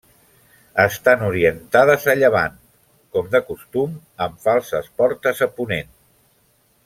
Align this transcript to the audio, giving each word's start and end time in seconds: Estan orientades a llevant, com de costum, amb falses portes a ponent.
Estan 0.83 1.25
orientades 1.27 2.07
a 2.13 2.15
llevant, 2.21 2.55
com 3.17 3.29
de 3.35 3.41
costum, 3.51 3.93
amb 4.27 4.41
falses 4.47 4.89
portes 5.03 5.43
a 5.49 5.51
ponent. 5.61 5.93